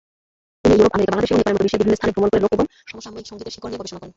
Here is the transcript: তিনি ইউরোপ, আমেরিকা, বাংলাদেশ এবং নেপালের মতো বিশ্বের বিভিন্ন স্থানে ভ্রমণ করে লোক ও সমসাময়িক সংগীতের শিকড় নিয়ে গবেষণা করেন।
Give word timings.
তিনি 0.61 0.75
ইউরোপ, 0.77 0.91
আমেরিকা, 0.95 1.11
বাংলাদেশ 1.13 1.31
এবং 1.33 1.39
নেপালের 1.39 1.57
মতো 1.61 1.65
বিশ্বের 1.65 1.79
বিভিন্ন 1.81 1.97
স্থানে 1.99 2.13
ভ্রমণ 2.13 2.29
করে 2.31 2.43
লোক 2.45 2.53
ও 2.59 2.63
সমসাময়িক 2.91 3.25
সংগীতের 3.29 3.53
শিকড় 3.55 3.69
নিয়ে 3.69 3.79
গবেষণা 3.81 3.99
করেন। 4.01 4.09